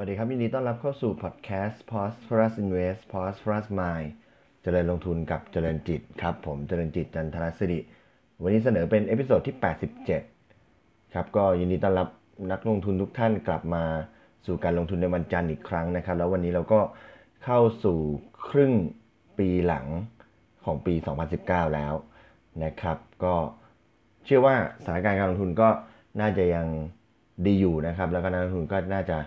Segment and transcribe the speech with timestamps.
[0.00, 4.08] วัสดีครับยินดีต้อนรับเข้าสู่พอดแคสต์ Prosperous Invest Prosperous Mind
[4.62, 7.78] เจริญลงทุนกับเจริญจิตครับ ผมเจริญจิตจันทรศิริ
[8.42, 9.56] วันนี้เสนอเป็น episode ที่
[10.34, 12.08] 87 ครับ ก็ยินดีต้อนรับ
[12.52, 13.84] นักลงทุนทุกท่านกลับมา
[14.46, 16.80] สู่การลงทุนในวันจันทร์อีกครั้งนะครับ แล้ววันนี้เราก็
[17.44, 17.98] เข้าสู่
[18.48, 18.72] ครึ่ง
[19.38, 19.86] ปีหลัง
[20.64, 20.94] ของปี
[21.34, 21.94] 2019 แล้ว
[22.64, 23.34] นะครับ ก็
[24.24, 25.68] เชื่อว่าสถานการณ์การลงทุนก็
[26.20, 26.66] น่าจะยัง
[27.46, 29.18] ดีอยู่นะครับ แล้วก็นักลงทุนก็น่าจะ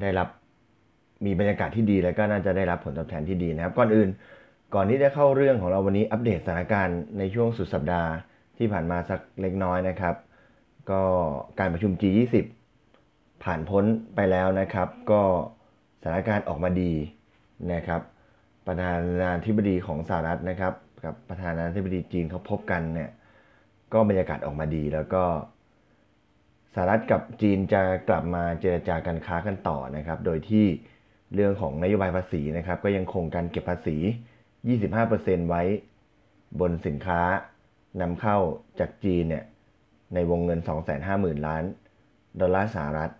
[0.00, 0.28] ได้รับ
[1.24, 4.08] มีบรรยากาศที่ดีแล้วก็น่าจะได้รับผลตอบแทนที่ดีนะครับ ก่อนอื่น
[4.74, 8.10] ก่อนที่จะเข้าเรื่องของเราวันนี้อัปเดตสถานการณ์ในช่วงสุดสัปดาห์
[8.58, 10.14] ที่ผ่านมาสักเล็กน้อยนะครับ
[10.90, 11.02] ก็
[11.58, 12.34] การประชุม G20
[13.44, 13.84] ผ่านพ้น
[14.14, 15.22] ไปแล้วนะครับ ก็
[16.00, 16.92] สถานการณ์ออกมาดี
[17.72, 18.00] นะครับ
[18.66, 23.10] ประธานาธิบดีของสหรัฐนะครับ กับประธานาธิบดีจีนเขาพบกันเนี่ย
[23.92, 25.22] ก็บรรยากาศออกมาดีแล้วก็
[26.78, 30.66] สหรัฐกับจีนจะกลับมาเจรจาการค้ากันต่อนะครับ โดยที่
[31.34, 33.96] เรื่องของนโยบายภาษีนะครับ ก็ยังคงการเก็บภาษี
[34.72, 35.62] 25%ไว้
[36.60, 37.20] บนสินค้า
[38.00, 38.38] นำเข้า
[38.80, 39.44] จากจีนเนี่ย
[40.14, 40.60] ในวงเงิน
[41.02, 41.64] 250,000 ล้าน
[42.40, 43.10] ดอลลาร์สหรัฐ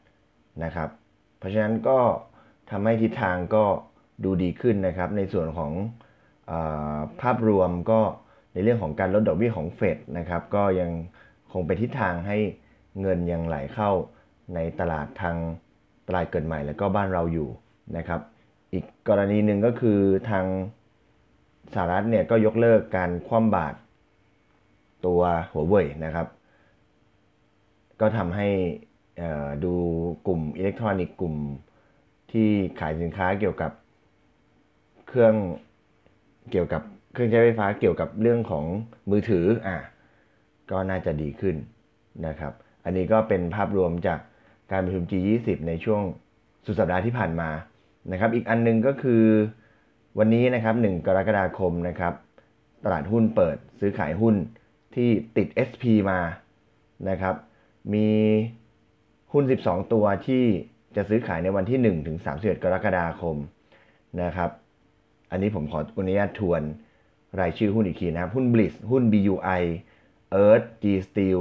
[0.65, 0.89] นะครับ
[1.39, 1.99] เพราะฉะนั้นก็
[2.71, 3.65] ทำให้ทิศทางก็
[4.25, 5.73] ดูดีขึ้นนะครับ ในส่วนของ
[6.51, 6.53] อ
[7.23, 8.01] ภาพรวมก็
[8.53, 10.91] ในเรื่องของการลดดอกเบี้ยของเฟดนะครับ ก็ยัง
[11.53, 12.39] คงเป็นทิศทางให้
[13.01, 13.91] เงินยังไหลเข้า
[14.55, 15.37] ในตลาดทาง
[16.07, 17.49] ตลาดเกิดใหม่แล้วก็บ้านเราอยู่
[17.97, 18.21] นะครับ
[18.73, 20.45] อีกกรณีหนึ่งก็คือทาง
[21.75, 23.77] สหรัฐเนี่ยก็ยกเลิกการคว่ำบาตร
[25.07, 25.21] ตัว
[25.53, 26.27] หัวเว่ยนะครับ
[28.01, 28.49] ก็ทำให้
[29.65, 29.75] ดู
[30.27, 31.35] กลุ่มอิเล็กทรอนิกส์กลุ่ม
[32.33, 32.49] ที่
[32.81, 33.73] ขายสินค้าเกี่ยวกับ
[35.09, 35.35] เครื่อง
[36.51, 36.83] เกี่ยวกับ
[37.13, 38.65] เครื่องใช้ไฟฟ้าเกี่ยวกับเรื่องของ
[39.11, 39.77] มือถืออะ
[40.71, 41.57] ก็น่าจะดีขึ้น
[42.27, 42.53] นะครับ
[42.87, 44.19] อันนี้ก็เป็นภาพรวมจาก
[44.73, 46.03] การประชุม G20 ในช่วง
[46.67, 47.51] สุดสัปดาห์ที่ผ่านมา
[48.13, 49.25] นะครับ อีกอันนึงก็คือ
[50.19, 52.15] วันนี้นะครับ 1 กรกฎาคมนะครับ
[52.85, 54.35] ตลาดหุ้นเปิดซื้อขายหุ้น
[54.95, 56.21] ที่ติด SP มา
[57.09, 57.35] นะครับ
[57.95, 58.09] มี
[59.33, 60.45] หุ้น 12 ตัวที่
[60.97, 63.37] จะซื้อขายในวันที่ 1 ถึง 31 กรกฎาคม
[64.23, 64.51] นะครับ
[65.31, 66.63] อันนี้ผมขออนุญาตทวน
[67.41, 69.63] รายชื่อหุ้นอีกทีนะครับ หุ้น Blitz หุ้น BUI
[70.43, 71.41] Earth G Steel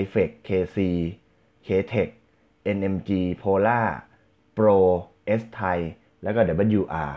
[0.00, 0.78] iFEC KC
[1.66, 2.10] KTech
[2.76, 3.10] NMG
[3.42, 3.86] Polar
[4.56, 4.78] Pro
[5.40, 5.78] S Thai
[6.22, 6.40] แล้วก็
[6.80, 7.12] WR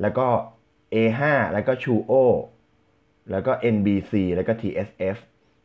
[0.00, 0.26] แล้วก็
[0.94, 1.20] A5
[1.52, 2.12] แล้วก็ Chuo
[3.30, 5.16] แล้วก็ NBC แล้วก็ TSF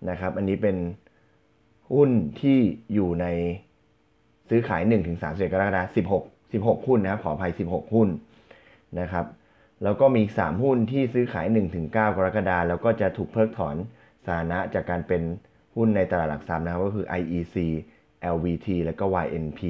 [0.10, 0.78] นะครับ อันนี้เป็น
[1.92, 2.10] หุ้น
[2.42, 2.60] ที่
[2.94, 3.26] อยู่ใน
[4.50, 5.88] ซื้อขาย1ถึง31กรกฎาคม
[6.54, 8.10] 16 16 หุ้นนะครับ ขออภัย 16 หุ้น
[9.00, 9.26] นะครับ
[9.84, 13.76] แล้วก็มี 3 หุ้นที่ซื้อขาย1ถึง9กรกฎาคมแล้วก็จะถูกเพิกถอน
[14.26, 15.22] สานะจากการเป็น
[15.76, 17.56] หุ้นในตลาดหลักทรัพย์นะครับก็คือ IEC
[18.34, 19.62] LVT และก็ YNP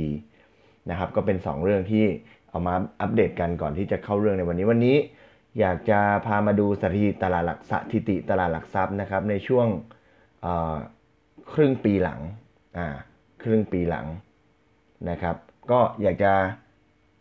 [0.89, 2.05] นะครับก็เป็น 2 เรื่องที่
[2.49, 4.97] เอามาอัปเดตกันก่อนที่จะเข้าเรื่องในวันนี้วันนี้
[5.59, 9.67] อยากจะพามาดูสถิติตลาดหลักสถิติตลาดหลักทรัพย์นะครับในช่วง
[11.53, 12.19] ครึ่งปีหลัง
[12.77, 12.87] อ่า
[13.43, 14.05] ครึ่งปีหลัง
[15.09, 15.35] นะครับ
[15.71, 16.31] ก็อยากจะ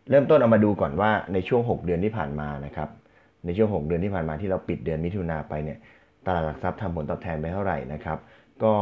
[0.09, 2.89] เริ่มต้นเอามาดูก่อนว่าในช่วง 6 เดือนที่ผ่านมานะครับ
[3.45, 5.79] ในช่วง 6 เดือนที่ผ่านมาที่เราปิดเดือนมิถุนาไปเนี่ย
[6.25, 8.17] ตลาดหลักทรัพย์ทำผลตอบแทนไปเท่าไหร่นะครับ
[8.63, 8.75] ก็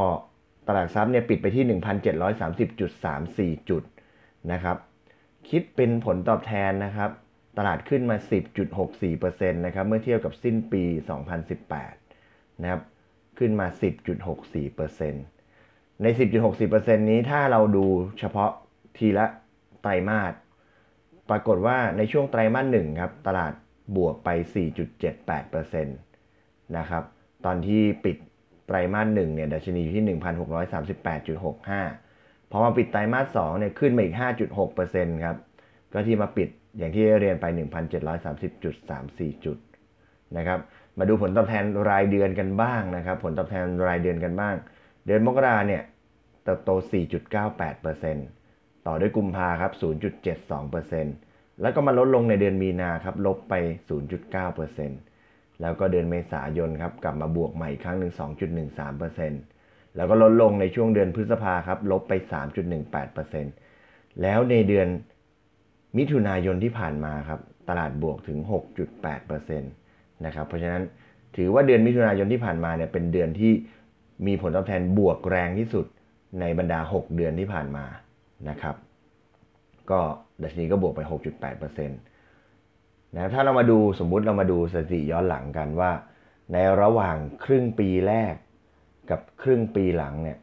[0.68, 1.80] ตลาดทรัพย์เนี่ยปิดไปที่
[3.58, 3.84] 1,730.34 จุด
[4.52, 4.78] นะครับ
[5.50, 7.10] คิดเป็นผลตอบแทนนะครับ
[7.58, 8.18] ตลาดขึ้นมา
[8.90, 10.84] 10.64%นะครับ เมื่อเทียบกับสิ้นปี
[11.68, 12.82] 2018 นะครับ
[13.38, 13.68] ขึ้นมา
[15.00, 16.08] 10.64%ใน
[16.58, 17.86] 10.64%นี้ถ้าเราดู
[18.20, 18.52] เฉพาะ
[18.98, 19.26] ทีละ
[19.82, 20.34] ไตรมาส
[21.30, 23.54] ปรากฏว่าในช่วงไตรมาสหนึ่งครับ ตลาด
[23.96, 24.30] บวกไป
[25.08, 27.04] 4.78%นะครับ
[27.46, 28.18] ตอนที่ปิด
[28.68, 30.18] ไตรมาสหนึ่งเนี่ยดัชนีอยู่ที่
[31.50, 34.16] 1,638.65 พอมาปิดไตรมาสสองเนี่ยขึ้นมาอีก
[34.64, 35.38] 5.6%ครับ
[35.94, 37.46] ก็ที่มาปิดอย่างที่เรียนไป
[38.26, 39.58] 1,730.34 จุด
[40.38, 40.60] นะครับ
[40.98, 44.56] มาดูผลตอบแทนรายเดือนกันบ้างนะครับ ผลตอบแทนรายเดือนกันบ้าง
[45.06, 45.82] เดือนมกราเนี่ย
[46.44, 46.70] เติบโต
[48.00, 49.72] 4.98%ต่อด้วยกุมภาครับ
[50.48, 53.54] 0.72%แล้วก็มาลดลงในเดือนมีนาครับ ลบไป
[53.90, 55.09] 0.9%
[55.62, 58.14] แล้วก็เดือนเมษายนครับกลับมาบวกใหม่ครั้งหนึ่ง
[58.80, 62.14] 2.13%แล้วก็ลดลงในช่วงเดือนพฤษภาครับลบไป
[63.38, 64.88] 3.18%แล้วในเดือน
[65.98, 67.40] มิถุนายนที่ผ่านมาครับ
[67.70, 68.40] ตลาดบวกถึง
[69.00, 70.84] 6.8%นะครับเพราะฉะนั้น
[71.38, 73.52] ถือว่าเดือนมิถุนายนที่ผ่านมาเนี่ยเป็นเดือนที่
[74.28, 75.86] มีผลตอบแทนบวกแรงที่สุด
[76.40, 77.86] ในบรรดา 6 เดือนที่ผ่านมา
[78.50, 78.76] นะครับ
[79.92, 80.00] ก็
[80.42, 85.92] ดัชนีก็บวกไป 6.8%นะถ้าเรามาดูสมมุติเรามาดูสถิติย้อนหลังกันว่า
[86.54, 88.34] ในระหว่างครึ่งปีแรก
[89.10, 90.38] กับครึ่งปีหลังเนี่ย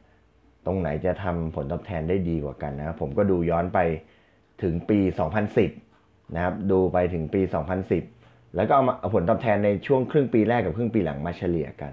[0.67, 3.79] ตรงไหนจะทำผลตอบแทนได้ดีกว่ากันนะครับผมก็ดูย้อนไป
[4.63, 4.99] ถึงปี
[5.67, 7.41] 2010 นะครับดูไปถึงปี
[7.99, 11.93] 2010 แล้วก็เอามาผลตอบแทนในช่วงครึ่งปีแรกกับครึ่งปีหลังมาเฉลี่ยกัน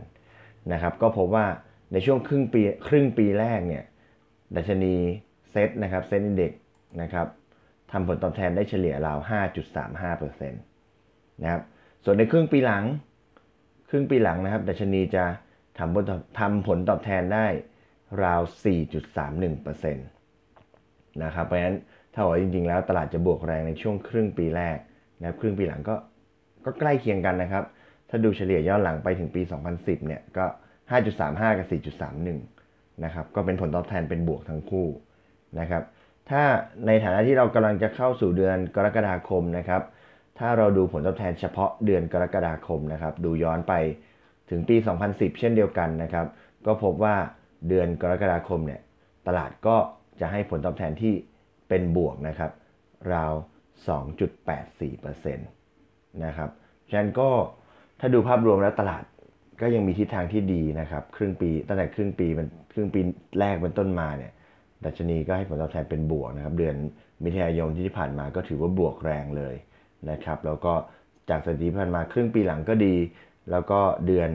[0.71, 1.45] นะครับก็พบว่า
[1.91, 3.83] ในช่วงครึ่งปีครึ่งปีแรกเนี่ย
[4.55, 4.95] ดัชนี
[5.51, 6.51] เซ็ตนะครับ SET Index
[7.01, 7.27] นะครับ
[7.93, 9.17] ทำผลตอบแทนได้เฉลี่ยราว
[9.85, 11.61] 5.35%นะครับ
[12.03, 12.83] ส่วนในครึ่งปีหลัง
[13.89, 15.23] ครึ่งปีหลังนะครับดัชนีจะ
[15.79, 17.45] ทำผลตอบทำผลตอบแทนได้
[18.23, 18.41] ราว
[19.17, 19.93] 4.31%
[21.23, 21.77] นะครับ เพราะฉะนั้น
[22.13, 24.77] ถ้าว่าจริงๆ แล้วตลาดจะบวกแรงในช่วงครึ่งปีแรก
[25.19, 25.95] นะครับ ครึ่งปีหลังก็
[26.65, 27.63] ก็ใกล้เคียงกันนะครับ
[28.09, 29.41] ถ้าดูเฉลี่ยย้อนหลังไปถึงปี
[29.75, 30.45] 2010 เนี่ยก็
[31.01, 31.67] 5.35 กับ
[32.31, 34.87] 4.31 นะครับ ก็เป็นผลตอบแทนเป็นบวกทั้งคู่
[35.59, 35.83] นะครับ
[36.29, 36.43] ถ้า
[36.87, 39.81] ในฐานะที่เรากำลังจะเข้าสู่เดือนกรกฎาคมนะครับ
[40.39, 43.73] ถ้าเราดูผลตอบแทนเฉพาะเดือนกรกฎาคมนะครับ ดูย้อนไป
[44.49, 44.75] ถึงปี
[45.07, 46.25] 2010 เช่นเดียวกันนะครับ
[46.65, 47.15] ก็พบว่า
[47.67, 48.81] เดือนกรกฎาคมเนี่ย
[49.27, 49.77] ตลาดก็
[50.19, 51.13] จะให้ผลตอบแทนที่
[51.69, 52.51] เป็นบวกนะครับ
[53.13, 53.33] ราว
[54.57, 56.49] 2.84%นะครับ
[56.89, 57.29] ฉะนั้นก็
[57.99, 59.03] ถ้าดูภาพรวมแล้วตลาด
[59.61, 62.99] ก็ยังมีทิศทางที่ดีนะครับ ครึ่งปีตั้งแต่ครึ่งปีเป็นครึ่งปี
[63.39, 64.33] แรกเป็นต้นมาเนี่ย
[64.85, 66.75] ดัชนีก็ให้ผลตอบแทนเป็นบวกนะครับเดือน
[67.23, 69.55] มิถุนายนที่ผ่านมาก็ถือว่าบวกแรงเลย
[70.11, 70.73] นะครับแล้วก็
[71.29, 72.95] จากสถิติผ่านมาครึ่งปีหลังก็ดี
[73.51, 74.29] แล้วก็เดือน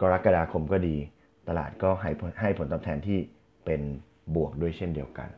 [0.00, 0.96] กรกฎาคมก็ดี
[1.48, 2.10] ตลาดก็ให้
[2.40, 3.18] ให้ผลตอบแทนที่
[3.64, 3.80] เป็น
[4.34, 5.28] บวกด้วยเช่นเดียวกัน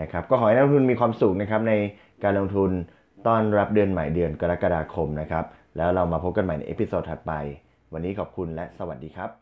[0.00, 1.74] นะครับก็ขอให้นักลงทุนมีความสุขนะครับใน
[2.24, 2.70] การลงทุน
[3.26, 5.44] ต้อนรับเดือนใหม่เดือนกรกฎาคมนะครับ
[5.76, 7.32] แล้วเรามาพบกันใหม่ใน episode ถัดไป
[7.92, 9.41] วันนี้ขอบคุณและสวัสดีครับ